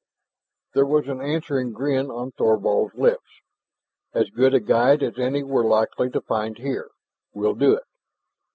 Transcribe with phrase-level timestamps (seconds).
[0.73, 3.41] There was an answering grin on Thorvald's lips.
[4.15, 6.89] "As good a guide as any we're likely to find here.
[7.35, 7.83] We'll do it."